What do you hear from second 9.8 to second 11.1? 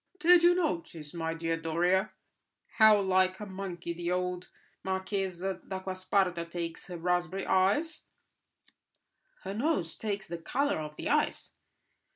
takes the colour of the